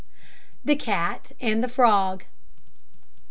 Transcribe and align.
THE 0.65 0.75
CAT 0.75 1.33
AND 1.39 1.63
THE 1.63 1.67
FROG. 1.67 2.25